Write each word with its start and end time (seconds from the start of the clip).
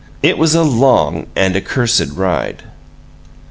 It 0.23 0.39
was 0.39 0.55
a 0.55 0.63
long 0.63 1.27
and 1.35 1.55
accursed 1.55 2.13
ride. 2.15 2.63